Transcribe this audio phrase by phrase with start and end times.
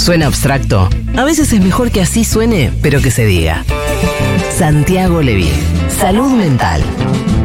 [0.00, 0.88] ¿Suena abstracto?
[1.14, 3.66] A veces es mejor que así suene, pero que se diga.
[4.56, 5.52] Santiago Levín.
[5.90, 6.82] Salud mental.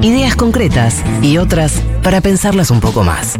[0.02, 3.38] Ideas concretas y otras para pensarlas un poco más.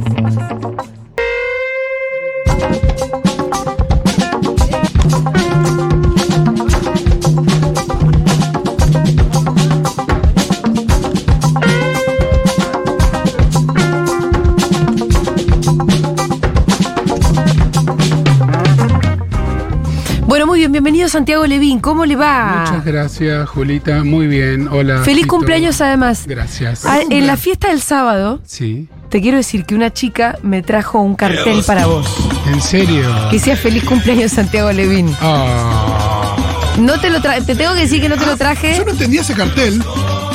[20.86, 22.64] Bienvenido Santiago Levín, ¿cómo le va?
[22.68, 24.04] Muchas gracias, Julita.
[24.04, 24.68] Muy bien.
[24.68, 25.00] Hola.
[25.02, 25.36] Feliz Fito.
[25.36, 26.26] cumpleaños además.
[26.28, 26.86] Gracias.
[26.86, 28.88] Ah, en la fiesta del sábado, Sí.
[29.10, 32.06] te quiero decir que una chica me trajo un cartel para vos.
[32.54, 33.04] ¿En serio?
[33.32, 35.12] Que decía feliz cumpleaños Santiago Levín.
[35.22, 36.36] Ah.
[36.78, 38.92] No te lo traje, te tengo que decir que no te lo traje, Yo no
[38.92, 39.82] entendía ese cartel.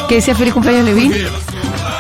[0.09, 1.13] que decía feliz cumpleaños Levín.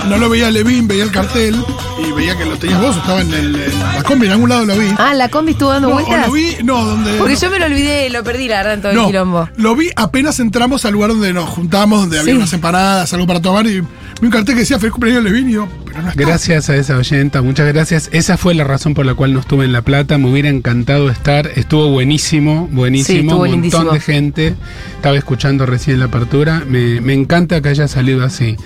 [0.08, 1.56] No lo veía Levin, veía el cartel
[1.98, 4.64] y veía que lo tenías vos, estaba en, el, en la combi, en algún lado
[4.64, 4.88] lo vi.
[4.98, 6.26] Ah, la combi estuvo dando no, o vueltas.
[6.26, 7.12] lo vi, no, donde.
[7.18, 9.48] Porque yo me lo olvidé, lo perdí la verdad en todo el no, quilombo.
[9.56, 12.36] lo vi apenas entramos al lugar donde nos juntamos, donde había Sí.
[12.38, 13.86] unas empanadas, algo para tomar y vi
[14.22, 16.22] un cartel que decía feliz cumpleaños Levin y yo, pero no está.
[16.22, 18.08] Gracias a esa oyenta, muchas gracias.
[18.12, 20.18] Esa fue la razón por la cual no estuve en La Plata.
[20.18, 21.50] Me hubiera encantado estar.
[21.56, 23.36] Estuvo buenísimo, buenísimo.
[23.36, 23.82] un lindísimo.
[23.82, 24.54] montón de gente.
[24.96, 26.62] Estaba escuchando recién la apertura.
[26.66, 28.56] Me, me encanta que haya salido así.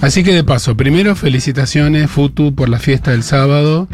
[0.00, 3.88] Así que de paso, primero felicitaciones, Futu, por la fiesta del sábado.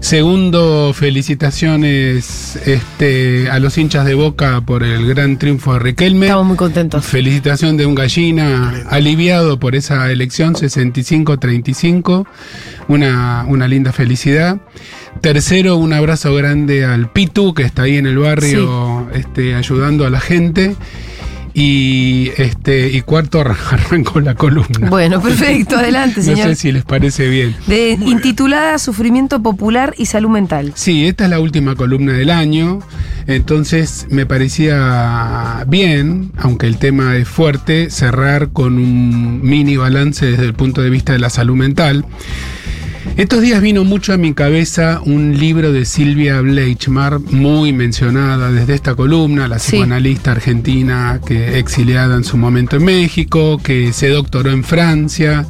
[0.00, 6.26] Segundo, felicitaciones este, a los hinchas de Boca por el gran triunfo de Riquelme.
[6.26, 7.04] Estamos muy contentos.
[7.04, 12.26] Felicitación de un gallina aliviado por esa elección 65-35.
[12.86, 14.60] Una, una linda felicidad.
[15.20, 20.10] Tercero, un abrazo grande al Pitu, que está ahí en el barrio este, ayudando a
[20.10, 20.76] la gente.
[21.60, 24.88] Y, este, y cuarto, arranco la columna.
[24.88, 26.48] Bueno, perfecto, adelante, no señor.
[26.50, 27.56] sé si les parece bien.
[27.66, 30.72] De, intitulada Sufrimiento Popular y Salud Mental.
[30.76, 32.78] Sí, esta es la última columna del año,
[33.26, 40.44] entonces me parecía bien, aunque el tema es fuerte, cerrar con un mini balance desde
[40.44, 42.04] el punto de vista de la salud mental.
[43.16, 48.74] Estos días vino mucho a mi cabeza un libro de Silvia Bleichmar, muy mencionada desde
[48.74, 49.72] esta columna, la Sí.
[49.72, 55.46] psicoanalista argentina que exiliada en su momento en México, que se doctoró en Francia,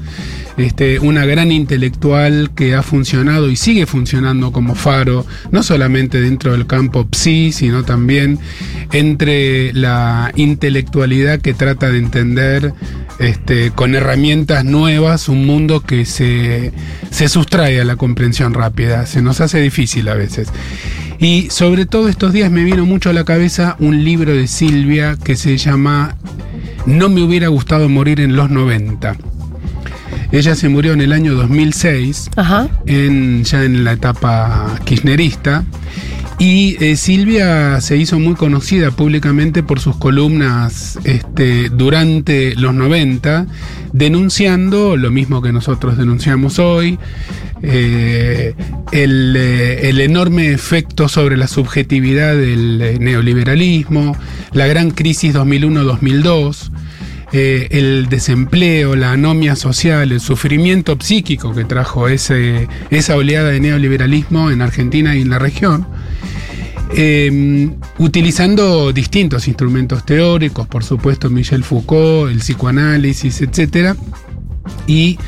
[0.59, 6.53] este, una gran intelectual que ha funcionado y sigue funcionando como faro, no solamente dentro
[6.53, 8.39] del campo psi, sino también
[8.93, 12.75] entre la intelectualidad que trata de entender
[13.21, 16.73] este, con herramientas nuevas un mundo que se,
[17.11, 20.49] se sustrae a la comprensión rápida, se nos hace difícil a veces.
[21.21, 25.17] Y sobre todo estos días me vino mucho a la cabeza un libro de Silvia
[25.23, 26.17] que se llama
[26.87, 29.17] No me hubiera gustado morir en los 90.
[30.31, 32.69] Ella se murió en el año 2006 Ajá.
[32.87, 35.65] en, ya en la etapa kirchnerista.
[36.39, 43.47] Y eh, Silvia se hizo muy conocida públicamente por sus columnas este, durante los 90,
[43.93, 46.97] denunciando lo mismo que nosotros denunciamos hoy,
[47.63, 48.55] eh,
[48.93, 54.17] el, eh, el enorme efecto sobre la subjetividad del neoliberalismo,
[54.53, 56.71] la gran crisis 2001-2002
[57.33, 63.61] eh, el desempleo, la anomia social, el sufrimiento psíquico que trajo ese, esa oleada de
[63.61, 65.87] neoliberalismo en Argentina y en la región,
[66.97, 67.69] eh,
[67.99, 73.95] utilizando distintos instrumentos teóricos, por supuesto Michel Foucault, el psicoanálisis, etc.
[74.87, 75.19] Y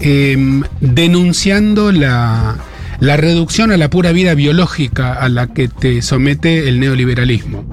[0.00, 2.56] eh, denunciando la,
[2.98, 7.64] la reducción a la pura vida biológica a la que te somete el neoliberalismo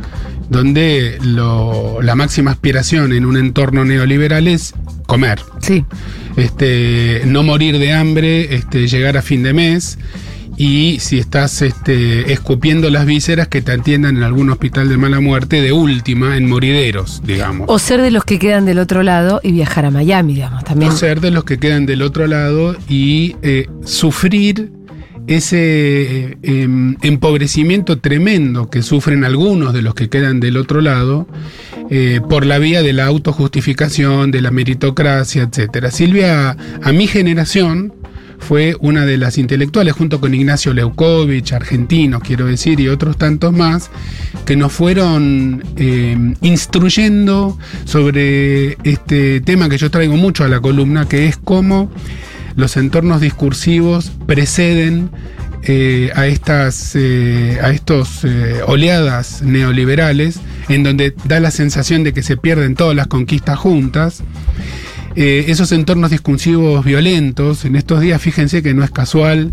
[0.51, 4.73] donde lo- la máxima aspiración en un entorno neoliberal es
[5.07, 5.85] comer, Sí.
[6.35, 9.97] este, no morir de hambre, este, llegar a fin de mes
[10.57, 15.21] y si estás este, escupiendo las vísceras que te atiendan en algún hospital de mala
[15.21, 17.67] muerte de última, en morideros, digamos.
[17.69, 20.91] O ser de los que quedan del otro lado y viajar a Miami, digamos, también.
[20.91, 24.69] O ser de los que quedan del otro lado y eh, sufrir
[25.31, 31.27] ese eh, em, empobrecimiento tremendo que sufren algunos de los que quedan del otro lado
[31.89, 35.91] eh, por la vía de la autojustificación, de la meritocracia, etcétera.
[35.91, 37.93] Silvia, a mi generación,
[38.41, 43.53] fue una de las intelectuales, junto con Ignacio Leukovich, argentinos, quiero decir, y otros tantos
[43.53, 43.89] más,
[44.45, 51.07] que nos fueron eh, instruyendo sobre este tema que yo traigo mucho a la columna,
[51.07, 51.89] que es cómo
[52.61, 55.09] los entornos discursivos preceden
[55.63, 62.13] eh, a estas eh, a estos eh, oleadas neoliberales en donde da la sensación de
[62.13, 64.23] que se pierden todas las conquistas juntas.
[65.13, 69.51] Esos entornos discursivos violentos en estos días fíjense que no es casual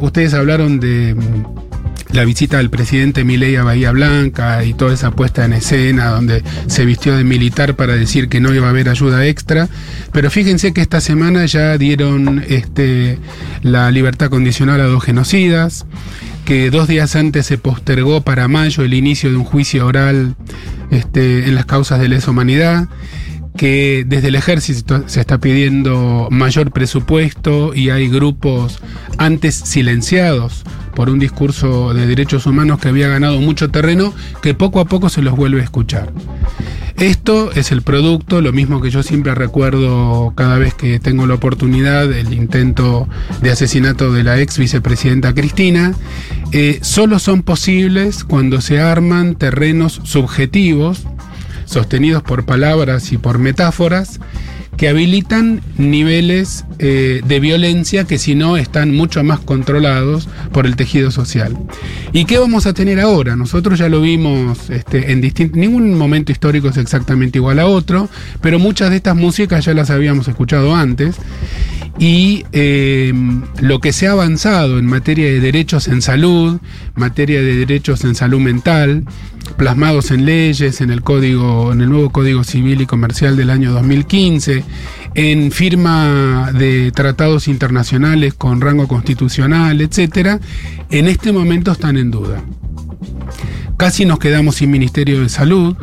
[0.00, 1.16] ustedes hablaron de
[2.12, 6.42] la visita del presidente Milei a Bahía Blanca y toda esa puesta en escena donde
[6.66, 9.68] se vistió de militar para decir que no iba a haber ayuda extra.
[10.12, 13.18] Pero fíjense que esta semana ya dieron este,
[13.62, 15.86] la libertad condicional a dos genocidas,
[16.44, 20.34] que dos días antes se postergó para mayo el inicio de un juicio oral
[20.90, 22.88] este, en las causas de lesa humanidad
[23.56, 28.80] que desde el ejército se está pidiendo mayor presupuesto y hay grupos
[29.18, 30.64] antes silenciados
[30.94, 35.08] por un discurso de derechos humanos que había ganado mucho terreno que poco a poco
[35.08, 36.12] se los vuelve a escuchar.
[36.96, 41.32] Esto es el producto, lo mismo que yo siempre recuerdo cada vez que tengo la
[41.32, 43.08] oportunidad, del intento
[43.40, 45.94] de asesinato de la ex vicepresidenta Cristina,
[46.52, 51.04] eh, solo son posibles cuando se arman terrenos subjetivos,
[51.64, 54.20] sostenidos por palabras y por metáforas,
[54.80, 60.74] que habilitan niveles eh, de violencia que si no están mucho más controlados por el
[60.74, 61.54] tejido social.
[62.14, 63.36] ¿Y qué vamos a tener ahora?
[63.36, 65.58] Nosotros ya lo vimos este, en distintos...
[65.58, 68.08] Ningún momento histórico es exactamente igual a otro,
[68.40, 71.16] pero muchas de estas músicas ya las habíamos escuchado antes.
[71.98, 73.12] Y eh,
[73.60, 76.58] lo que se ha avanzado en materia de derechos en salud,
[76.94, 79.04] materia de derechos en salud mental,
[79.56, 83.72] plasmados en leyes, en el código, en el nuevo Código Civil y Comercial del año
[83.72, 84.64] 2015,
[85.14, 90.40] en firma de tratados internacionales con rango constitucional, etcétera,
[90.90, 92.42] en este momento están en duda.
[93.76, 95.74] Casi nos quedamos sin Ministerio de Salud.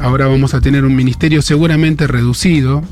[0.00, 2.82] Ahora vamos a tener un ministerio seguramente reducido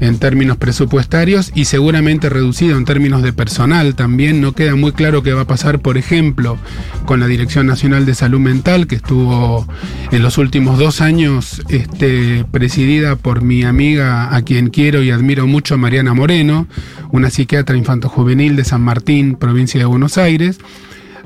[0.00, 4.40] en términos presupuestarios y seguramente reducido en términos de personal también.
[4.40, 6.58] No queda muy claro qué va a pasar, por ejemplo,
[7.06, 9.66] con la Dirección Nacional de Salud Mental, que estuvo
[10.10, 15.46] en los últimos dos años este, presidida por mi amiga, a quien quiero y admiro
[15.46, 16.66] mucho, Mariana Moreno,
[17.12, 20.58] una psiquiatra infanto-juvenil de San Martín, provincia de Buenos Aires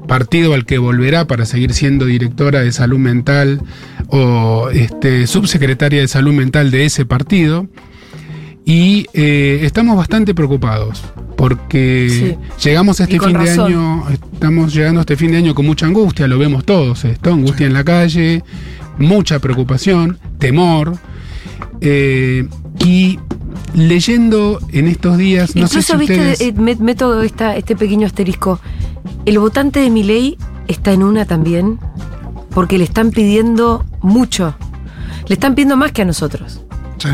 [0.07, 3.61] partido al que volverá para seguir siendo directora de salud mental
[4.09, 7.69] o este, subsecretaria de salud mental de ese partido.
[8.71, 11.03] Y eh, estamos bastante preocupados
[11.37, 15.67] porque llegamos a este fin de año, estamos llegando a este fin de año con
[15.67, 18.45] mucha angustia, lo vemos todos esto, angustia en la calle,
[18.97, 20.97] mucha preocupación, temor.
[21.81, 22.47] Eh,
[22.79, 23.19] y
[23.75, 28.61] leyendo en estos días, no sé si viste, eh, meto este pequeño asterisco.
[29.27, 30.39] El votante de mi ley
[30.69, 31.81] está en una también,
[32.51, 34.55] porque le están pidiendo mucho.
[35.27, 36.61] Le están pidiendo más que a nosotros.
[36.99, 37.09] Sí.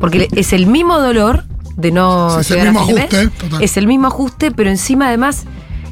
[0.00, 1.44] Porque es el mismo dolor
[1.76, 3.30] de no es el mismo ajuste,
[3.60, 5.44] es el mismo ajuste, pero encima además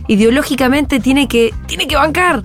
[0.08, 2.44] ideológicamente tiene que tiene que bancar.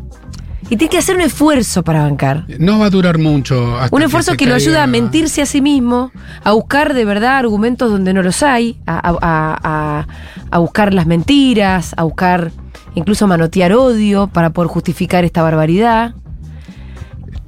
[0.69, 2.45] Y tiene que hacer un esfuerzo para bancar.
[2.57, 3.77] No va a durar mucho.
[3.91, 6.11] un esfuerzo que, lo ayuda a mentirse a sí mismo,
[6.43, 10.05] a buscar de verdad argumentos donde no los hay, a,
[10.51, 12.51] a buscar las mentiras, a buscar
[12.95, 16.15] incluso manotear odio para poder justificar esta barbaridad.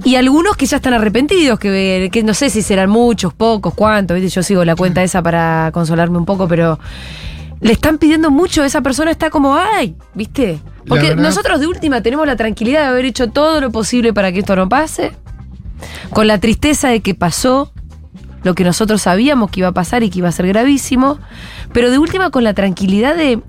[0.06, 4.22] Y algunos que ya están arrepentidos, que, que no sé si serán muchos, pocos, cuántos,
[4.32, 6.78] yo sigo la cuenta esa para consolarme un poco, pero
[7.60, 10.60] le están pidiendo mucho, esa persona está como, ay, ¿viste?
[10.88, 14.40] Porque nosotros de última tenemos la tranquilidad de haber hecho todo lo posible para que
[14.40, 15.12] esto no pase,
[16.12, 17.74] con la tristeza de que pasó
[18.44, 21.18] lo que nosotros sabíamos que iba a pasar y que iba a ser gravísimo,
[21.74, 23.42] pero de última con la tranquilidad de,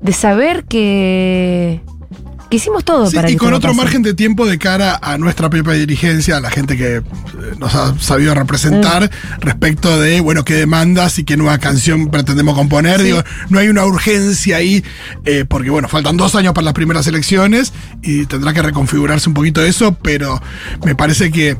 [0.00, 1.82] de saber que
[2.50, 5.48] que hicimos todo sí, para Y con otro margen de tiempo de cara a nuestra
[5.48, 7.02] propia dirigencia, a la gente que eh,
[7.58, 9.40] nos ha sabido representar mm.
[9.40, 13.02] respecto de, bueno, qué demandas y qué nueva canción pretendemos componer.
[13.02, 14.84] Digo, no hay una urgencia ahí,
[15.24, 19.34] eh, porque, bueno, faltan dos años para las primeras elecciones y tendrá que reconfigurarse un
[19.34, 20.42] poquito eso, pero
[20.84, 21.56] me parece que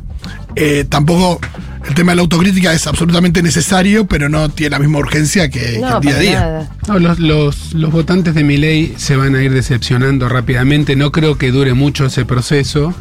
[0.56, 1.40] eh, tampoco
[1.86, 5.76] el tema de la autocrítica es absolutamente necesario, pero no tiene la misma urgencia que,
[5.76, 6.68] el día a día.
[6.88, 10.96] los, los, los, votantes de mi ley se van a ir decepcionando rápidamente.
[10.96, 12.94] No creo que dure mucho ese proceso.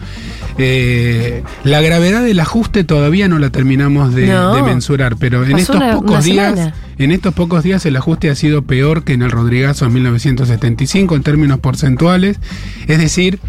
[0.57, 4.27] Eh, la gravedad del ajuste todavía no la terminamos de,
[4.63, 9.03] mensurar, pero en estos pocos días, en estos pocos días el ajuste ha sido peor
[9.03, 12.37] que en el Rodrigazo de 1975 en términos porcentuales.
[12.87, 13.39] Es decir,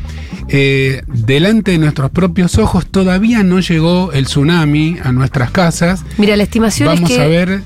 [0.49, 6.05] eh, delante de nuestros propios ojos todavía no llegó el tsunami a nuestras casas.
[6.19, 7.23] Mira, la estimación Vamos es que...
[7.23, 7.63] a ver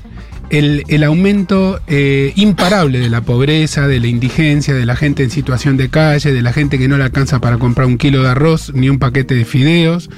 [0.49, 5.77] el, aumento eh, imparable de la pobreza, de la indigencia, de la gente en situación
[5.77, 8.71] de calle, de la gente que no le alcanza para comprar un kilo de arroz
[8.73, 10.09] ni un paquete de fideos,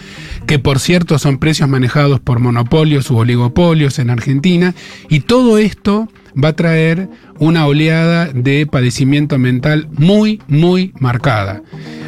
[0.46, 4.74] que por cierto son precios manejados por monopolios u oligopolios en Argentina,
[5.10, 6.10] y todo esto
[6.42, 11.62] va a traer una oleada de padecimiento mental muy, muy marcada,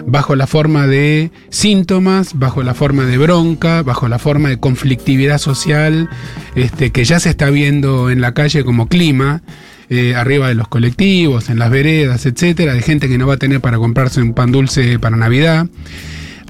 [0.05, 5.37] bajo la forma de síntomas, bajo la forma de bronca, bajo la forma de conflictividad
[5.37, 6.09] social,
[6.55, 9.41] este, que ya se está viendo en la calle como clima.
[9.91, 13.37] eh, arriba de los colectivos, en las veredas, etcétera, de gente que no va a
[13.37, 15.65] tener para comprarse un pan dulce para Navidad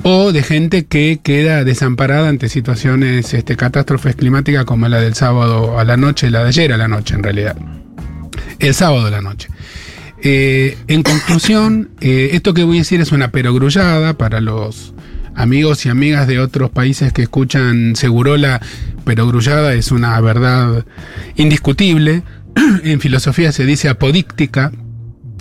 [0.04, 5.80] o de gente que queda desamparada ante situaciones, este, catástrofes climáticas como la del sábado
[5.80, 7.58] a la noche, la de ayer a la noche en realidad.
[8.60, 9.50] El sábado a la noche.
[10.22, 14.94] Eh, en conclusión, eh, esto que voy a decir es una perogrullada para los
[15.36, 18.62] amigos y amigas de otros países que escuchan Segurola,
[19.06, 20.86] perogrullada es una verdad
[21.36, 22.24] indiscutible.
[22.84, 24.72] en filosofía se dice apodíctica,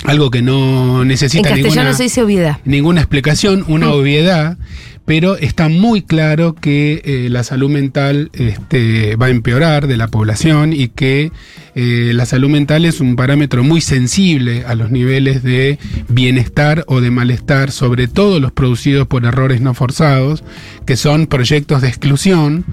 [0.05, 2.59] algo que no necesita en castellano ninguna, se dice obviedad.
[2.65, 4.57] ninguna explicación, una obviedad,
[5.05, 10.09] pero está muy claro que eh, la salud mental este, va a empeorar de la
[10.09, 11.33] población y que
[11.75, 15.79] eh, la salud mental es un parámetro muy sensible a los niveles de
[16.09, 20.45] bienestar o de malestar, sobre todo los producidos por errores no forzados,
[20.85, 22.67] que son proyectos de exclusión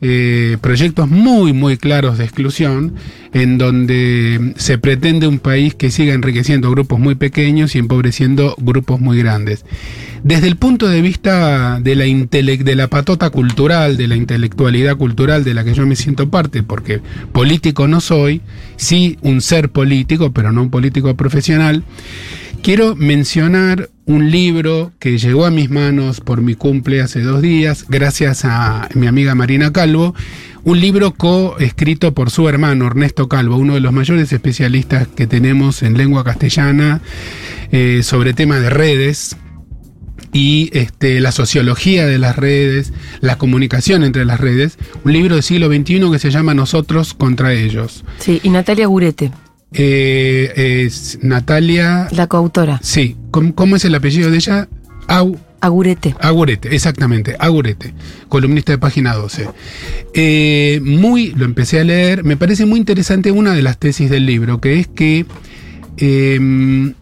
[0.00, 2.94] eh, proyectos muy, muy claros de exclusión,
[3.32, 9.00] en donde se pretende un país que siga enriqueciendo grupos muy pequeños y empobreciendo grupos
[9.00, 9.64] muy grandes.
[10.22, 15.44] Desde el punto de vista de la, de la patota cultural, de la intelectualidad cultural
[15.44, 17.00] de la que yo me siento parte, porque
[17.32, 18.40] político no soy,
[18.76, 21.84] sí un ser político, pero no un político profesional,
[22.64, 27.84] Quiero mencionar un libro que llegó a mis manos por mi cumple hace dos días,
[27.90, 30.14] gracias a mi amiga Marina Calvo,
[30.64, 35.82] un libro coescrito por su hermano Ernesto Calvo, uno de los mayores especialistas que tenemos
[35.82, 37.02] en lengua castellana
[37.70, 39.36] eh, sobre tema de redes
[40.32, 45.44] y este, la sociología de las redes, la comunicación entre las redes, un libro del
[45.44, 48.06] siglo XXI que se llama Nosotros contra ellos.
[48.20, 49.32] Sí, y Natalia Gurete.
[49.72, 52.08] Eh, es Natalia.
[52.12, 52.80] La coautora.
[52.82, 53.16] Sí.
[53.30, 54.68] ¿Cómo, es el apellido de ella?
[55.08, 55.38] Au.
[55.60, 56.14] Agurete.
[56.20, 57.94] Agurete, exactamente, Agurete,
[58.28, 59.48] columnista de página 12.
[60.12, 64.26] Eh, muy, lo empecé a leer, me parece muy interesante una de las tesis del
[64.26, 65.24] libro, que es que
[65.96, 66.92] em,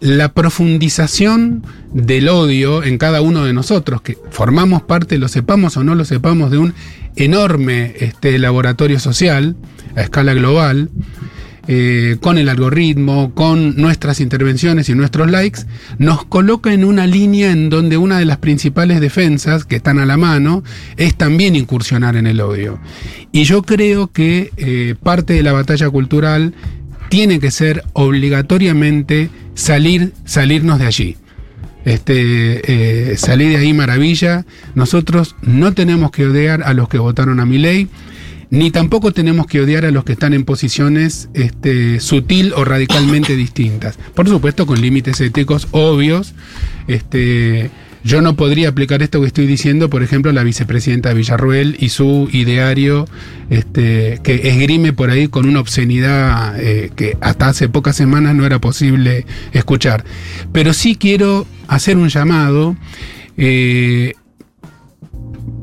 [0.00, 5.84] la profundización del odio en cada uno de nosotros, que formamos parte, lo sepamos o
[5.84, 6.74] no lo sepamos, de un
[7.14, 9.56] enorme este, laboratorio social
[9.94, 10.90] a escala global,
[11.66, 15.60] eh, con el algoritmo, con nuestras intervenciones y nuestros likes,
[15.98, 20.06] nos coloca en una línea en donde una de las principales defensas que están a
[20.06, 20.62] la mano
[20.96, 22.78] es también incursionar en el odio.
[23.32, 26.54] Y yo creo que eh, parte de la batalla cultural
[27.08, 31.16] tiene que ser obligatoriamente salir, salirnos de allí.
[31.84, 34.46] Este, eh, salir de ahí maravilla.
[34.74, 37.88] Nosotros no tenemos que odiar a los que votaron a mi ley
[38.54, 43.34] ni tampoco tenemos que odiar a los que están en posiciones este, sutil o radicalmente
[43.36, 43.98] distintas.
[44.14, 46.34] Por supuesto, con límites éticos obvios.
[46.86, 47.70] Este,
[48.04, 51.88] yo no podría aplicar esto que estoy diciendo, por ejemplo, a la vicepresidenta Villarruel y
[51.88, 53.08] su ideario
[53.50, 58.46] este, que esgrime por ahí con una obscenidad eh, que hasta hace pocas semanas no
[58.46, 60.04] era posible escuchar.
[60.52, 62.76] Pero sí quiero hacer un llamado.
[63.36, 64.14] Eh,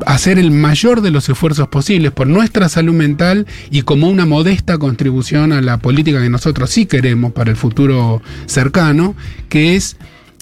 [0.05, 4.77] hacer el mayor de los esfuerzos posibles por nuestra salud mental y como una modesta
[4.77, 9.15] contribución a la política que nosotros sí queremos para el futuro cercano,
[9.50, 9.98] que es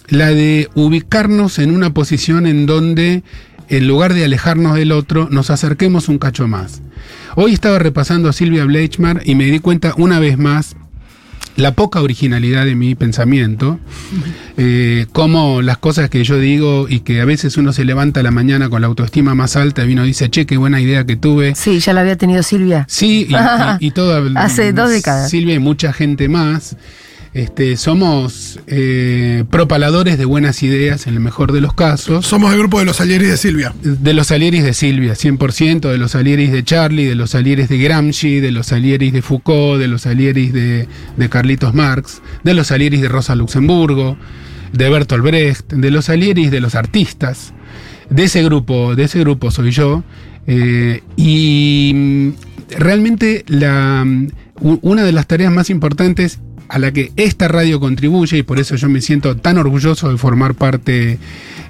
[0.08, 3.24] la de ubicarnos en una posición en donde
[3.70, 6.82] en lugar de alejarnos del otro, nos acerquemos un cacho más.
[7.36, 10.75] Hoy estaba repasando a Silvia Bleichmar y me di cuenta una vez más
[11.56, 13.79] la poca originalidad de mi pensamiento,
[14.58, 18.24] eh, como las cosas que yo digo y que a veces uno se levanta a
[18.24, 21.15] la mañana con la autoestima más alta y uno dice, che, qué buena idea que
[21.15, 21.56] tuve.
[21.56, 22.86] Sí, ya la había tenido Silvia.
[22.88, 23.94] Sí, y, y,
[24.36, 25.29] Hace dos décadas.
[25.29, 26.75] Silvia y mucha gente más.
[27.33, 32.25] Este, somos eh, propaladores de buenas ideas en el mejor de los casos.
[32.25, 33.74] Somos el grupo de los Alieris de Silvia.
[33.83, 37.77] De los Alieris de Silvia, 100%, de los Alieris de Charlie, de los Alieris de
[37.77, 42.71] Gramsci, de los Alieris de Foucault, de los Alieris de, de Carlitos Marx, de los
[42.71, 44.17] Alieris de Rosa Luxemburgo,
[44.74, 47.53] de Bertolt Brecht, de los Alieris de los artistas.
[48.09, 50.03] De ese grupo, de ese grupo soy yo.
[50.48, 52.29] Eh, y mm,
[52.79, 54.29] realmente la, mm,
[54.81, 56.39] una de las tareas más importantes
[56.70, 60.18] a la que esta radio contribuye y por eso yo me siento tan orgulloso de
[60.18, 61.18] formar parte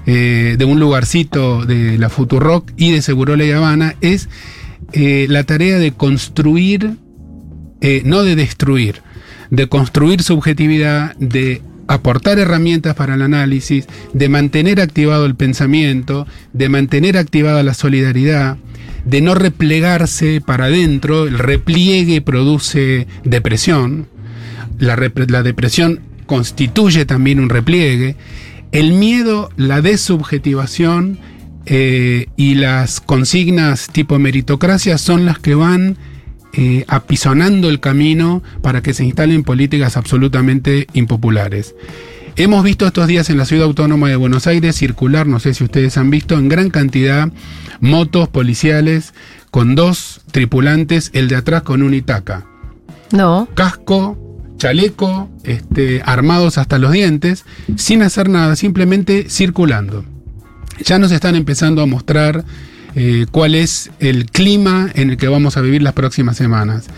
[0.06, 4.28] eh, de un lugarcito de la Futurock y de Segurola y Habana es
[4.92, 6.96] eh, la tarea de construir,
[7.80, 9.02] eh, no de destruir,
[9.50, 16.68] de construir subjetividad, de aportar herramientas para el análisis, de mantener activado el pensamiento, de
[16.68, 18.58] mantener activada la solidaridad,
[19.04, 24.06] de no replegarse para adentro, el repliegue produce depresión,
[24.80, 28.16] la, depresión constituye también un repliegue,
[28.72, 31.18] el miedo, la desubjetivación
[31.66, 35.98] eh, y las consignas tipo meritocracia son las que van
[36.52, 41.74] eh, apisonando el camino para que se instalen políticas absolutamente impopulares.
[42.36, 45.64] Hemos visto estos días en la ciudad autónoma de Buenos Aires circular, no sé si
[45.64, 47.30] ustedes han visto, en gran cantidad
[47.80, 49.14] motos policiales
[49.50, 52.46] con dos tripulantes, el de atrás con un Itaca.
[53.12, 53.48] No.
[53.54, 54.29] Casco,
[54.60, 57.44] chaleco, este, armados hasta los dientes,
[57.76, 60.04] sin hacer nada, simplemente circulando.
[60.84, 62.44] Ya nos están empezando a mostrar
[62.94, 66.88] eh, cuál es el clima en el que vamos a vivir las próximas semanas.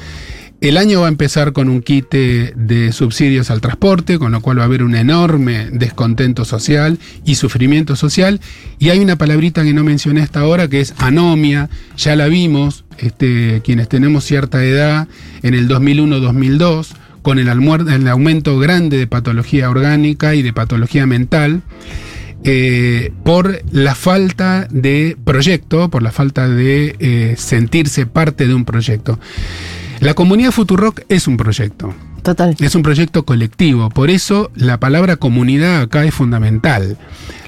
[0.61, 4.59] El año va a empezar con un quite de subsidios al transporte, con lo cual
[4.59, 8.40] va a haber un enorme descontento social y sufrimiento social.
[8.78, 11.69] Y hay una palabrita que no mencioné hasta ahora, que es anomia.
[11.97, 15.09] Ya la vimos, este, quienes tenemos cierta edad,
[15.42, 21.62] en el 2001-2002, con el, el aumento grande de patología orgánica y de patología mental.
[22.45, 28.64] eh, por la falta de proyecto, por la falta de eh, sentirse parte de un
[28.64, 29.19] proyecto.
[30.00, 31.95] La comunidad Futurock es un proyecto.
[32.23, 32.57] Total.
[32.61, 36.97] Es un proyecto colectivo, por eso la palabra comunidad acá es fundamental.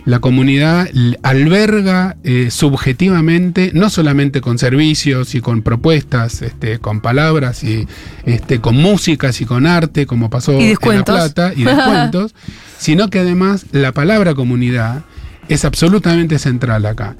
[0.04, 0.88] La comunidad
[1.22, 7.86] alberga eh, subjetivamente, no solamente con servicios y con propuestas, este, con palabras y
[8.26, 11.14] este, con músicas y con arte, como pasó en La.
[11.14, 12.34] Plata, y descuentos,
[12.78, 15.04] sino que además la palabra comunidad
[15.48, 17.16] es absolutamente central acá.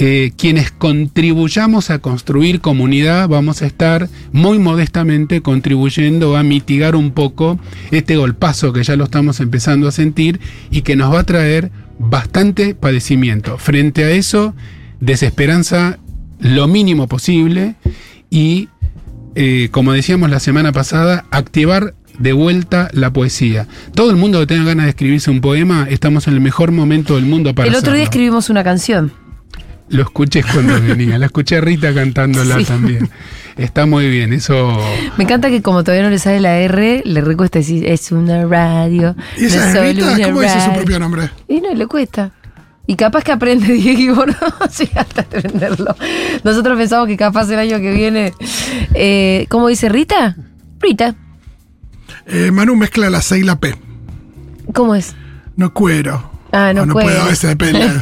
[0.00, 7.10] Eh, quienes contribuyamos a construir comunidad vamos a estar muy modestamente contribuyendo a mitigar un
[7.10, 7.58] poco
[7.90, 10.38] este golpazo que ya lo estamos empezando a sentir
[10.70, 13.58] y que nos va a traer bastante padecimiento.
[13.58, 14.54] Frente a eso,
[15.00, 15.98] desesperanza
[16.38, 17.74] lo mínimo posible
[18.30, 18.68] y,
[19.34, 23.66] eh, como decíamos la semana pasada, activar de vuelta la poesía.
[23.96, 27.16] Todo el mundo que tenga ganas de escribirse un poema, estamos en el mejor momento
[27.16, 28.04] del mundo para El otro día hacerlo.
[28.04, 29.12] escribimos una canción.
[29.90, 32.64] Lo escuché cuando venía, la escuché a Rita cantándola Sí.
[32.64, 33.08] también.
[33.56, 34.78] Está muy bien, eso.
[35.16, 38.44] Me encanta que como todavía no le sale la R, le recuesta decir, es una
[38.46, 39.16] radio.
[39.36, 40.12] ¿Y esa no es solo Rita?
[40.14, 40.74] una ¿Cómo dice su radio".
[40.76, 41.30] propio nombre?
[41.48, 42.30] Y no, le cuesta.
[42.86, 44.34] Y capaz que aprende Diego no
[44.78, 45.96] llegaste a aprenderlo.
[46.44, 48.32] Nosotros pensamos que capaz el año que viene.
[48.94, 50.36] Eh, ¿Cómo dice Rita?
[50.80, 51.14] Rita.
[52.26, 53.74] Eh, Manu mezcla la C y la P.
[54.72, 55.14] ¿Cómo es?
[55.56, 56.30] No cuero.
[56.52, 57.08] Ah, no O no cuero.
[57.10, 57.90] puedo, a veces depende.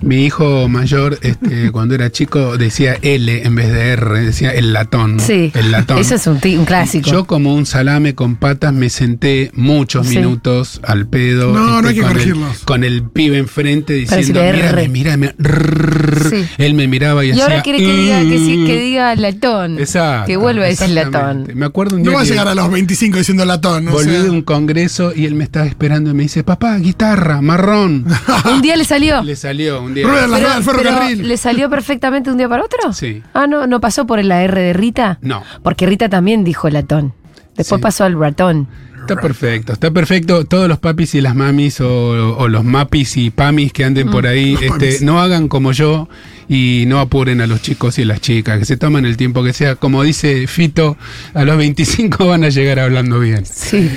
[0.00, 4.72] Mi hijo mayor, este, cuando era chico, decía L en vez de R, decía el
[4.72, 5.20] latón.
[5.20, 5.50] Sí.
[5.54, 5.98] El latón.
[5.98, 7.10] Eso es un, un clásico.
[7.10, 10.18] Yo como un salame con patas me senté muchos Sí.
[10.18, 11.48] minutos al pedo.
[11.50, 12.58] este, No, no hay que con el, corregirlos.
[12.64, 14.88] con el pibe enfrente diciendo, mírame, R".
[14.88, 15.34] mírame.
[15.38, 16.30] rrrr".
[16.30, 16.44] Sí.
[16.58, 17.44] Él me miraba y, y hacía...
[17.44, 18.66] ahora quiere que diga, que, sí- "Mm".
[18.66, 19.78] que diga latón.
[19.78, 20.26] Exacto.
[20.26, 21.48] Que vuelva a decir latón.
[21.54, 23.84] Me acuerdo un día No va a llegar a los 25 diciendo latón.
[23.86, 23.92] ¿no?
[23.92, 26.76] volví O sea, de un congreso y él me estaba esperando y me dice, papá,
[26.78, 28.04] guitarra, marrón.
[28.52, 29.22] Un día le salió.
[29.22, 30.06] Le salió un día.
[30.06, 31.28] Rueda la rueda del pero ferrocarril.
[31.28, 32.92] ¿Le salió perfectamente de un día para otro?
[32.92, 33.22] Sí.
[33.34, 35.18] Ah, no, no pasó por la R de Rita.
[35.22, 35.42] No.
[35.62, 37.12] Porque Rita también dijo latón.
[37.56, 37.82] Después Sí.
[37.82, 38.66] pasó al ratón.
[39.08, 40.44] Está perfecto, está perfecto.
[40.44, 44.26] Todos los papis y las mamis o, o los mapis y pamis que anden por
[44.26, 46.08] ahí, este, no hagan como yo
[46.48, 49.52] y no apuren a los chicos y las chicas, que se toman el tiempo que
[49.52, 49.76] sea.
[49.76, 50.96] Como dice Fito,
[51.34, 53.44] a los 25 van a llegar hablando bien.
[53.46, 53.90] Sí.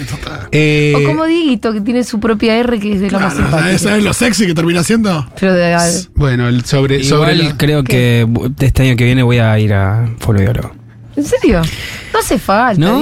[0.51, 3.49] Eh, o como Dieguito, que tiene su propia R, que es de lo más Claro,
[3.49, 3.79] simpático.
[3.79, 5.25] ¿Sabes lo sexy que termina siendo?
[5.39, 5.77] Pero de,
[6.15, 8.27] bueno, el sobre, sobre Igual la- creo que
[8.59, 10.73] este año que viene voy a ir a Folbiólogo.
[11.17, 11.61] ¿En serio?
[12.13, 12.79] No hace falta.
[12.79, 13.01] ¿No?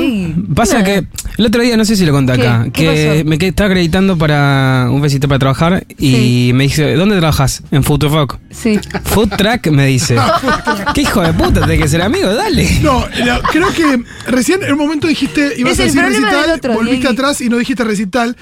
[0.56, 1.06] Pasa que
[1.38, 2.48] el otro día, no sé si lo conté ¿Qué?
[2.48, 3.30] acá, ¿Qué que pasó?
[3.30, 6.16] me quedé, estaba acreditando para un besito para trabajar y
[6.48, 6.52] Sí.
[6.54, 7.62] me dice, ¿dónde trabajas?
[7.72, 8.38] En Futurock.
[8.52, 8.80] Sí.
[9.04, 10.16] Food Track me dice.
[10.96, 11.60] ¿Qué hijo de puta?
[11.62, 12.80] Tenés que ser amigo, dale.
[12.82, 14.02] No, no, creo que
[14.32, 17.58] recién en un momento dijiste, ibas Es a decir recital, otro, volviste atrás y no
[17.58, 18.36] dijiste recital.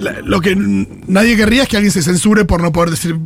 [0.00, 3.16] La- lo que nadie querría es que alguien se censure por no poder decir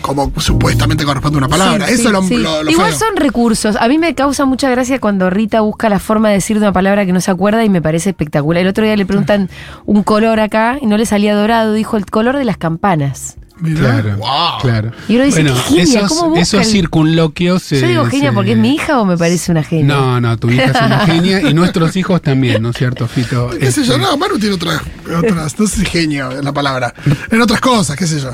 [0.00, 1.86] como supuestamente corresponde a una palabra.
[1.86, 2.36] Sí, Eso sí, lo, sí.
[2.38, 2.98] lo- lo Igual feo.
[2.98, 3.76] son recursos.
[3.76, 7.04] A mí me causa mucha gracia cuando Rita busca la forma de decir una palabra
[7.06, 8.62] que no se acuerda y me parece espectacular.
[8.62, 9.48] El otro día le preguntan
[9.86, 11.72] un color acá y no le salía dorado.
[11.72, 13.36] Dijo el color de las campanas.
[13.60, 13.80] Mirá.
[14.00, 14.60] Claro, Wow.
[14.62, 14.92] claro.
[15.08, 17.70] Y uno dice, bueno, genia, esos, ¿cómo busca esos circunloquios.
[17.70, 19.84] ¿Yo digo genia se- porque es mi hija o me parece una genia?
[19.96, 23.50] No, no, tu hija es una genia y nuestros hijos también, ¿no es cierto, Fito?
[23.58, 23.94] ¿Qué sé yo?
[23.94, 24.80] Este, No, Manu tiene otra,
[25.18, 26.94] otras, no sé genio es la palabra.
[27.32, 28.30] En otras cosas, qué sé yo.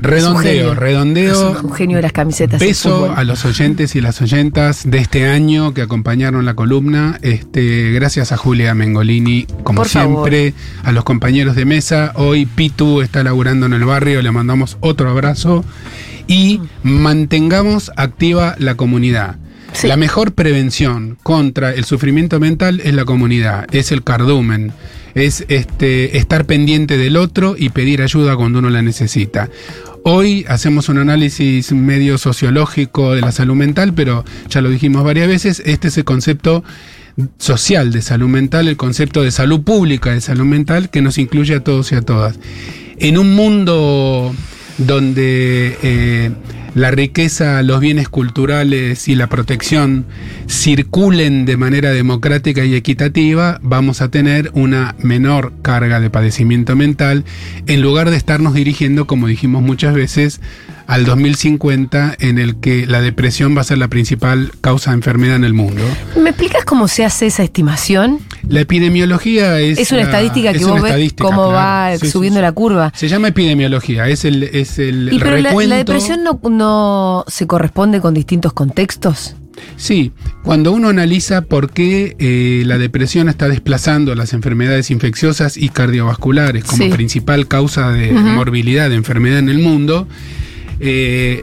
[0.00, 1.60] Redondeo, redondeo.
[1.62, 2.60] Un genio de las camisetas.
[2.60, 7.18] Beso a los oyentes y las oyentas de este año que acompañaron la columna.
[7.22, 10.28] Este, gracias a Julia Mengolini, como Por favor.
[10.30, 12.12] siempre, a los compañeros de mesa.
[12.14, 15.64] Hoy Pitu está laburando en el barrio, le mandamos otro abrazo.
[16.26, 19.36] Y mantengamos activa la comunidad.
[19.72, 19.88] Sí.
[19.88, 24.72] La mejor prevención contra el sufrimiento mental es la comunidad, es el cardumen.
[25.14, 29.48] Es este, estar pendiente del otro y pedir ayuda cuando uno la necesita.
[30.04, 35.28] Hoy hacemos un análisis medio sociológico de la salud mental, pero ya lo dijimos varias
[35.28, 36.64] veces, este es el concepto
[37.38, 41.56] social de salud mental, el concepto de salud pública de salud mental que nos incluye
[41.56, 42.38] a todos y a todas.
[42.98, 44.34] En un mundo
[44.78, 46.30] donde eh,
[46.74, 50.06] la riqueza, los bienes culturales y la protección
[50.48, 57.24] circulen de manera democrática y equitativa, vamos a tener una menor carga de padecimiento mental
[57.66, 60.40] en lugar de estarnos dirigiendo, como dijimos muchas veces,
[60.88, 65.36] al 2050 en el que la depresión va a ser la principal causa de enfermedad
[65.36, 65.82] en el mundo.
[66.20, 68.18] ¿Me explicas cómo se hace esa estimación?
[68.48, 69.78] La epidemiología es...
[69.78, 71.92] Es una la- estadística que es vos ves cómo claro.
[71.92, 72.42] va Sí, subiendo sí.
[72.42, 72.90] la curva.
[72.96, 75.68] Se llama epidemiología, es el, es el Y pero la, recuento.
[75.68, 79.36] la depresión no, no se corresponde con distintos contextos.
[79.76, 80.12] Sí,
[80.44, 86.64] cuando uno analiza por qué eh, la depresión está desplazando las enfermedades infecciosas y cardiovasculares
[86.64, 86.90] como Sí.
[86.90, 90.06] principal causa de morbilidad de enfermedad en el mundo,
[90.80, 91.42] eh,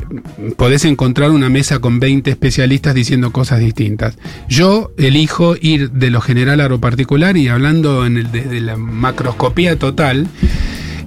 [0.58, 4.18] podés encontrar una mesa con 20 especialistas diciendo cosas distintas.
[4.50, 10.28] Yo elijo ir de lo general a lo particular y hablando desde la macroscopía total.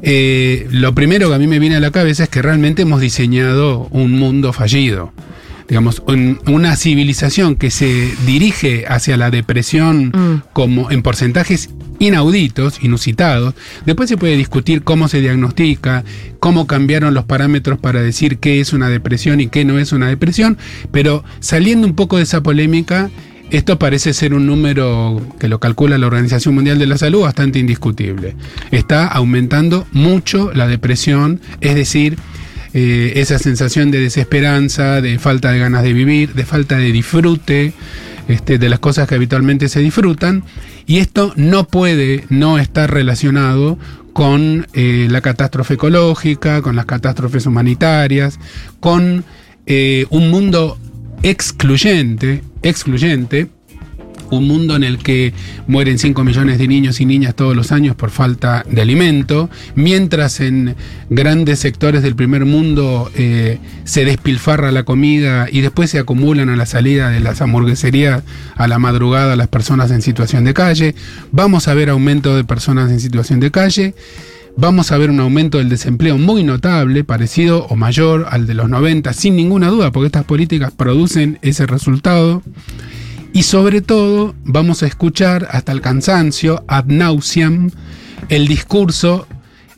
[0.02, 3.00] eh, lo primero que a mí me viene a la cabeza es que realmente hemos
[3.00, 5.12] diseñado un mundo fallido
[5.68, 10.42] digamos, un- una civilización que se dirige hacia la depresión Mm.
[10.52, 13.54] como en porcentajes inauditos, inusitados.
[13.84, 16.04] Después se puede discutir cómo se diagnostica,
[16.40, 20.08] cómo cambiaron los parámetros para decir qué es una depresión y qué no es una
[20.08, 20.56] depresión,
[20.90, 23.10] pero saliendo un poco de esa polémica,
[23.50, 27.58] esto parece ser un número que lo calcula la Organización Mundial de la Salud bastante
[27.58, 28.36] indiscutible.
[28.70, 32.16] Está aumentando mucho la depresión, es decir,
[32.74, 37.72] eh, esa sensación de desesperanza, de falta de ganas de vivir, de falta de disfrute
[38.28, 40.44] este, de las cosas que habitualmente se disfrutan.
[40.86, 43.78] Y esto no puede no estar relacionado
[44.12, 48.38] con eh, la catástrofe ecológica, con las catástrofes humanitarias,
[48.80, 49.24] con
[49.66, 50.78] eh, un mundo
[51.22, 53.48] excluyente, excluyente,
[54.36, 55.32] un mundo en el que
[55.66, 60.40] mueren 5 millones de niños y niñas todos los años por falta de alimento, mientras
[60.40, 60.76] en
[61.10, 66.56] grandes sectores del primer mundo eh, se despilfarra la comida y después se acumulan a
[66.56, 68.22] la salida de las hamburgueserías
[68.56, 70.94] a la madrugada las personas en situación de calle.
[71.32, 73.94] Vamos a ver aumento de personas en situación de calle.
[74.60, 78.68] Vamos a ver un aumento del desempleo muy notable, parecido o mayor al de los
[78.68, 82.42] 90, sin ninguna duda, porque estas políticas producen ese resultado.
[83.32, 87.70] Y sobre todo vamos a escuchar hasta el cansancio, ad nauseam,
[88.28, 89.26] el discurso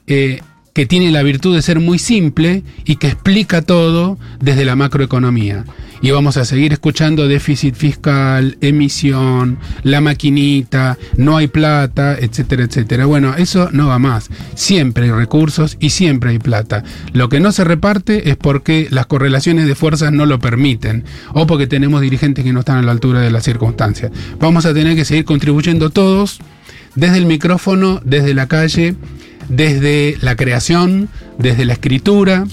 [0.07, 0.41] eh,
[0.81, 5.67] que tiene la virtud de ser muy simple y que explica todo desde la macroeconomía.
[6.01, 13.05] Y vamos a seguir escuchando déficit fiscal, emisión, la maquinita, no hay plata, etcétera, etcétera.
[13.05, 14.31] Bueno, eso no va más.
[14.55, 16.83] Siempre hay recursos y siempre hay plata.
[17.13, 21.47] Lo que no se reparte es porque las correlaciones de fuerzas no lo permiten o
[21.47, 24.13] porque tenemos dirigentes que no están a la altura de las circunstancias.
[24.39, 26.41] Vamos a tener que seguir contribuyendo todos
[26.95, 28.97] desde el micrófono, desde la calle,
[29.51, 31.09] desde la creación,
[31.39, 32.47] desde la escritura,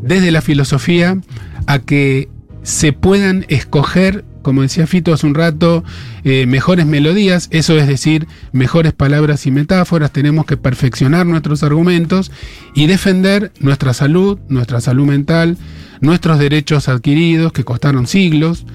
[0.00, 1.18] desde la filosofía,
[1.66, 2.28] a que
[2.62, 5.84] se puedan escoger, como decía Fito hace un rato,
[6.22, 12.30] eh, mejores melodías, eso es decir, mejores palabras y metáforas, tenemos que perfeccionar nuestros argumentos
[12.74, 15.58] y defender nuestra salud, nuestra salud mental,
[16.00, 18.66] nuestros derechos adquiridos que costaron siglos,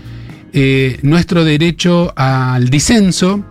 [0.52, 3.46] eh, nuestro derecho al disenso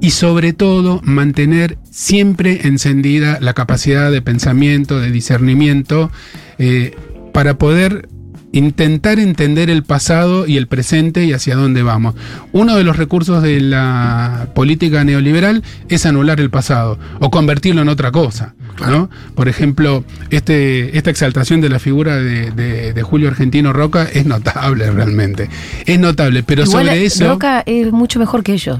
[0.00, 6.10] y sobre todo mantener siempre encendida la capacidad de pensamiento, de discernimiento,
[6.58, 6.94] eh,
[7.32, 8.08] para poder
[8.52, 12.14] intentar entender el pasado y el presente y hacia dónde vamos.
[12.52, 17.88] Uno de los recursos de la política neoliberal es anular el pasado o convertirlo en
[17.88, 18.54] otra cosa.
[18.88, 19.10] ¿no?
[19.34, 24.24] Por ejemplo, este, esta exaltación de la figura de, de- de Julio Argentino Roca es
[24.26, 25.48] notable realmente.
[25.86, 27.26] Es notable, pero Igual sobre eso...
[27.28, 28.78] Roca es mucho mejor que ellos.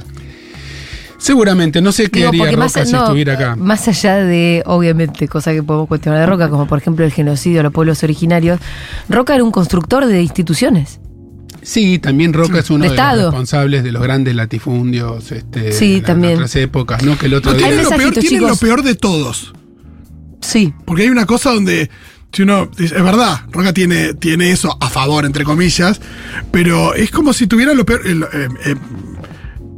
[1.24, 3.56] Seguramente, no sé qué Digo, haría porque Roca más, si no, estuviera acá.
[3.56, 7.58] más allá de, obviamente, cosas que podemos cuestionar de Roca, como por ejemplo el genocidio
[7.60, 8.60] de los pueblos originarios,
[9.08, 11.00] Roca era un constructor de instituciones.
[11.62, 16.06] Sí, también Roca es uno De los responsables de los grandes latifundios este, Sí, las
[16.08, 16.34] también.
[16.34, 17.16] otras épocas, ¿no?
[17.16, 17.68] Que el otro No, día.
[17.68, 19.54] Hay tiene, lo peor, mensajitos, tiene lo peor de todos.
[20.42, 20.74] Sí.
[20.84, 21.88] Porque hay una cosa donde,
[22.34, 26.02] si uno dice, es verdad, Roca tiene, tiene eso a favor, entre comillas,
[26.50, 28.02] pero es como si tuviera lo peor.
[28.06, 28.74] eh, eh,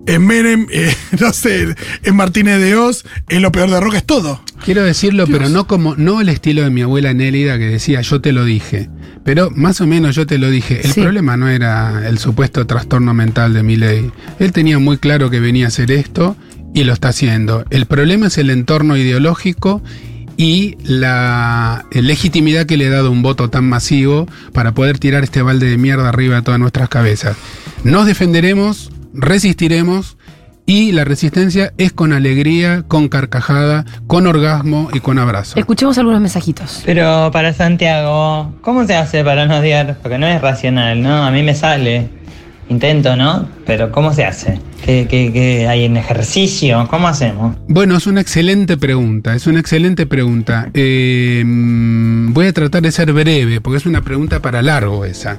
[0.07, 4.05] en Menem, eh, no sé, en Martínez de Oz, es lo peor de Roca, es
[4.05, 4.41] todo.
[4.65, 5.39] Quiero decirlo, Dios.
[5.39, 8.45] pero no como no el estilo de mi abuela Nélida que decía yo te lo
[8.45, 8.89] dije.
[9.25, 10.81] Pero más o menos yo te lo dije.
[10.85, 11.03] El Sí.
[11.03, 14.11] problema no era el supuesto trastorno mental de Milei.
[14.39, 16.37] Él tenía muy claro que venía a hacer esto
[16.75, 17.65] y lo está haciendo.
[17.71, 19.83] El problema es el entorno ideológico
[20.37, 25.43] y la legitimidad que le ha dado un voto tan masivo para poder tirar este
[25.43, 27.37] balde de mierda arriba de todas nuestras cabezas.
[27.85, 30.17] Nos defenderemos, resistiremos
[30.67, 35.59] y la resistencia es con alegría, con carcajada, con orgasmo y con abrazo.
[35.59, 36.83] Escuchemos algunos mensajitos.
[36.85, 39.97] Pero para Santiago, ¿cómo se hace para no odiar?
[40.03, 41.25] Porque no es racional, ¿no?
[41.25, 42.09] A mí me sale.
[42.69, 43.49] Intento, ¿no?
[43.65, 44.59] Pero ¿cómo se hace?
[44.85, 46.85] ¿Qué, qué, qué hay en ejercicio?
[46.91, 47.57] ¿Cómo hacemos?
[47.69, 50.69] Bueno, es una excelente pregunta, es una excelente pregunta.
[50.75, 55.39] Eh, mm, voy a tratar de ser breve, porque es una pregunta para largo esa.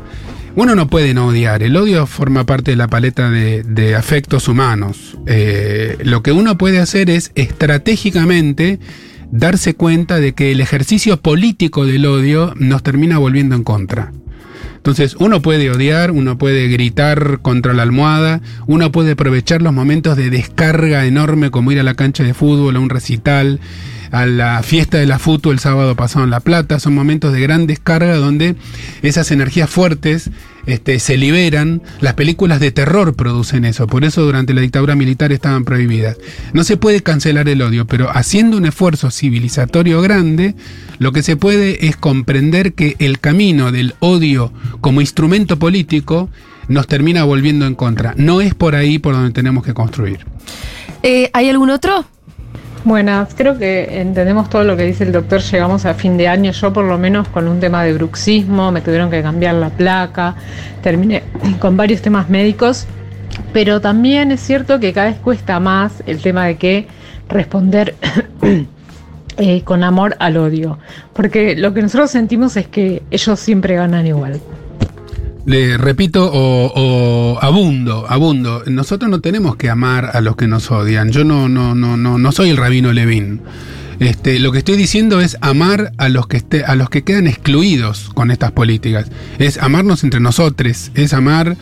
[0.57, 5.15] Uno no puede no odiar, el odio forma parte de la paleta de, afectos humanos.
[5.27, 8.79] Eh, lo que uno puede hacer es estratégicamente
[9.29, 14.11] darse cuenta de que el ejercicio político del odio nos termina volviendo en contra.
[14.77, 20.17] Entonces, uno puede odiar, uno puede gritar contra la almohada, uno puede aprovechar los momentos
[20.17, 23.59] de descarga enorme como ir a la cancha de fútbol, a un recital,
[24.11, 26.79] a la fiesta de la FUTU el sábado pasado en La Plata.
[26.79, 28.55] Son momentos de gran descarga donde
[29.01, 30.29] esas energías fuertes
[30.65, 31.81] este, se liberan.
[32.01, 33.87] Las películas de terror producen eso.
[33.87, 36.17] Por eso durante la dictadura militar estaban prohibidas.
[36.53, 40.55] No se puede cancelar el odio, pero haciendo un esfuerzo civilizatorio grande,
[40.99, 46.29] lo que se puede es comprender que el camino del odio como instrumento político
[46.67, 48.13] nos termina volviendo en contra.
[48.17, 50.25] No es por ahí por donde tenemos que construir.
[51.03, 52.05] Eh, ¿Hay algún otro?
[52.87, 55.41] Buenas, creo que entendemos todo lo que dice el doctor.
[55.41, 58.79] Llegamos a fin de año, yo por lo menos con un tema de bruxismo, me
[58.79, 60.35] tuvieron que cambiar la placa,
[60.81, 61.21] terminé
[61.59, 62.87] con varios temas médicos,
[63.51, 66.87] pero también es cierto que cada vez cuesta más el tema de que
[67.27, 67.93] responder
[69.37, 70.79] eh, con amor al odio,
[71.11, 74.39] porque lo que nosotros sentimos es que ellos siempre ganan igual.
[75.47, 78.63] Le repito o, abundo, abundo.
[78.67, 81.09] Nosotros no tenemos que amar a los que nos odian.
[81.09, 83.39] Yo no, no, no, no, no soy el rabino Levín.
[83.99, 87.27] Este, lo que estoy diciendo es amar a los que esté, a los que quedan
[87.27, 89.07] excluidos con estas políticas.
[89.39, 91.55] Es amarnos entre nosotros, es amar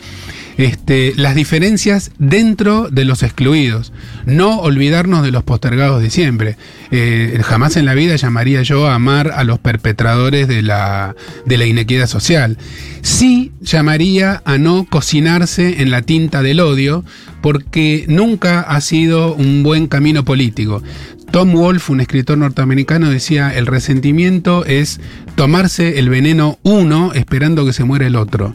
[0.58, 3.92] este, las diferencias dentro de los excluidos.
[4.24, 6.56] No olvidarnos de los postergados de siempre.
[6.90, 11.14] Eh, jamás en la vida llamaría yo a amar a los perpetradores de la,
[11.44, 12.58] de la inequidad social.
[13.02, 17.04] Sí llamaría a no cocinarse en la tinta del odio,
[17.42, 20.82] porque nunca ha sido un buen camino político.
[21.30, 25.00] Tom Wolfe, un escritor norteamericano, decía, el resentimiento es
[25.34, 28.54] tomarse el veneno uno esperando que se muera el otro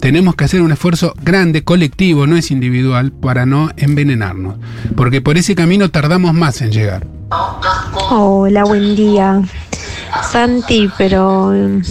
[0.00, 4.56] tenemos que hacer un esfuerzo grande, colectivo, no es individual, para no envenenarnos.
[4.96, 7.06] Porque por ese camino tardamos más en llegar.
[8.10, 9.42] Hola, buen día.
[10.30, 11.82] Santi, pero no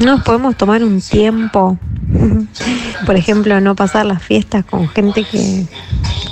[0.00, 1.78] nos podemos tomar un tiempo.
[3.06, 5.66] Por ejemplo, no pasar las fiestas con gente que,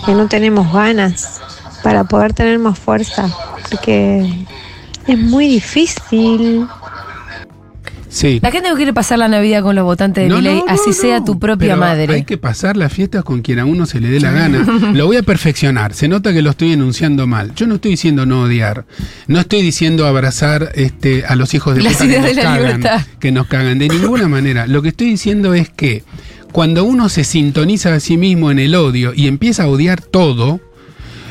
[0.05, 1.41] que no tenemos ganas
[1.83, 3.29] para poder tener más fuerza.
[3.71, 4.47] Porque
[5.07, 6.67] es muy difícil.
[8.09, 8.41] Sí.
[8.43, 10.93] La gente no quiere pasar la Navidad con los votantes de No, no, no, así
[10.93, 12.15] sea tu propia Pero madre.
[12.15, 14.67] Hay que pasar las fiestas con quien a uno se le dé la gana.
[14.95, 15.95] Lo voy a perfeccionar.
[15.95, 17.55] Se nota que lo estoy enunciando mal.
[17.55, 18.87] Yo no estoy diciendo no odiar.
[19.27, 22.83] No estoy diciendo abrazar este, a los hijos de puta que nos de cagan.
[23.19, 23.79] Que nos cagan.
[23.79, 24.67] De ninguna manera.
[24.67, 26.05] Lo que estoy diciendo es que
[26.53, 30.61] cuando uno se sintoniza a sí mismo en el odio y empieza a odiar todo,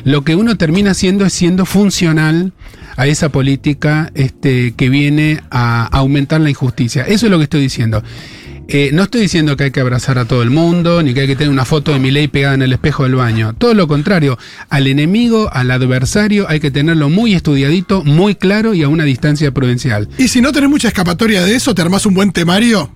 [0.08, 2.54] lo que uno termina haciendo es siendo funcional
[2.96, 7.04] a esa política este, que viene a aumentar la injusticia.
[7.04, 8.02] Eso es lo que estoy diciendo.
[8.70, 11.28] Eh, no estoy diciendo que hay que abrazar a todo el mundo, ni que hay
[11.28, 13.54] que tener una foto de mi ley pegada en el espejo del baño.
[13.58, 14.38] Todo lo contrario,
[14.70, 19.52] al enemigo, al adversario, hay que tenerlo muy estudiadito, muy claro y a una distancia
[19.54, 20.08] prudencial.
[20.18, 22.90] Y si no tenés mucha escapatoria de eso, te armás un buen temario.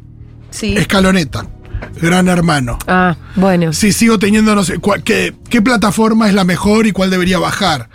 [0.50, 0.76] Sí.
[0.78, 1.46] Escaloneta.
[2.02, 2.78] Gran hermano.
[2.88, 3.74] Ah, bueno.
[3.74, 7.40] Si sigo teniendo, no sé, cuál- qué, qué plataforma es la mejor y cuál debería
[7.40, 7.90] bajar.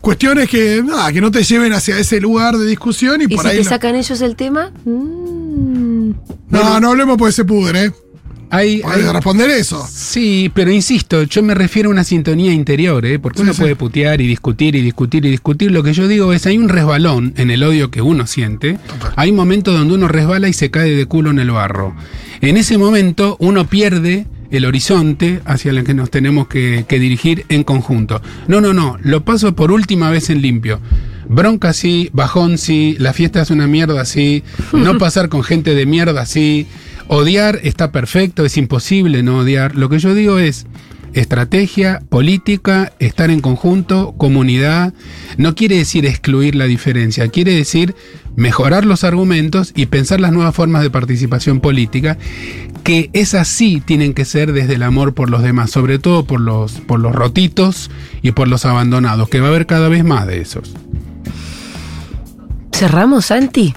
[0.00, 3.44] Cuestiones que, nada, que no te lleven hacia ese lugar de discusión y, ¿Y por
[3.44, 3.58] si ahí.
[3.58, 4.70] te no- sacan ellos el tema?
[4.84, 6.10] Mm.
[6.50, 7.92] No, no hablemos porque se pudre, ¿eh?
[8.54, 9.86] Hay, Hay responder eso.
[9.90, 13.18] Sí, pero insisto, yo me refiero a una sintonía interior, ¿eh?
[13.18, 13.60] porque Sí, uno sí.
[13.60, 15.70] puede putear y discutir y discutir y discutir.
[15.72, 18.78] Lo que yo digo es, hay un resbalón en el odio que uno siente.
[19.16, 21.94] Hay momentos donde uno resbala y se cae de culo en el barro.
[22.40, 27.44] En ese momento uno pierde el horizonte hacia el que nos tenemos que, que dirigir
[27.48, 28.22] en conjunto.
[28.46, 30.80] No, no, no, lo paso por última vez en limpio.
[31.28, 35.86] Bronca sí, bajón sí, la fiesta es una mierda sí, no pasar con gente de
[35.86, 36.66] mierda sí,
[37.08, 39.76] odiar está perfecto, es imposible no odiar.
[39.76, 40.66] Lo que yo digo es,
[41.14, 44.92] estrategia, política, estar en conjunto, comunidad.
[45.38, 47.94] No quiere decir excluir la diferencia, quiere decir
[48.36, 52.18] mejorar los argumentos y pensar las nuevas formas de participación política,
[52.82, 56.40] que esas sí tienen que ser desde el amor por los demás, sobre todo por
[56.40, 57.90] los, por los rotitos
[58.22, 60.74] y por los abandonados, que va a haber cada vez más de esos.
[62.72, 63.72] ¿Cerramos, Santi?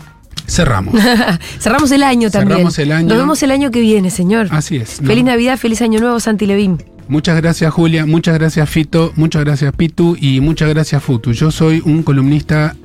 [0.47, 0.95] Cerramos.
[1.59, 2.57] Cerramos el año también.
[2.57, 3.07] Cerramos el año.
[3.09, 4.47] Nos vemos el año que viene, señor.
[4.51, 5.01] Así es.
[5.01, 5.07] ¿no?
[5.07, 6.77] Feliz Navidad, feliz Año Nuevo, Santi Levín.
[7.07, 11.31] Muchas gracias Julia, muchas gracias Fito, muchas gracias Pitu y muchas gracias Futu.
[11.31, 12.75] Yo soy un columnista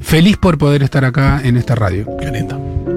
[0.00, 2.06] feliz por poder estar acá en esta radio.
[2.18, 2.89] Qué lindo.